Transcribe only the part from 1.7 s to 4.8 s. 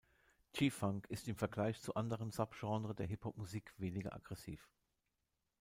zu anderen Subgenre der Hip-Hop-Musik weniger aggressiv.